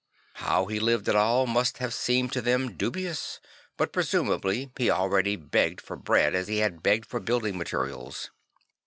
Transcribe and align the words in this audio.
How 0.33 0.65
he 0.65 0.79
lived 0.79 1.07
at 1.09 1.15
all 1.15 1.45
must 1.45 1.77
have 1.77 1.93
seemed 1.93 2.33
to 2.33 2.41
them 2.41 2.75
dubious; 2.75 3.39
but 3.77 3.93
presumably 3.93 4.71
he 4.75 4.89
already 4.89 5.35
begged 5.35 5.79
for 5.79 5.95
bread 5.95 6.33
as 6.33 6.47
he 6.47 6.57
had 6.57 6.81
begged 6.81 7.05
for 7.05 7.19
building 7.19 7.55
materials. 7.55 8.31